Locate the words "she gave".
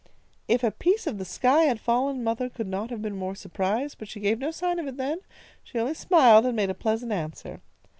4.07-4.39